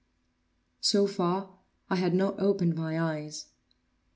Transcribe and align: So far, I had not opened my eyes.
So 0.79 1.05
far, 1.05 1.59
I 1.87 1.95
had 1.97 2.15
not 2.15 2.39
opened 2.39 2.73
my 2.75 2.99
eyes. 2.99 3.45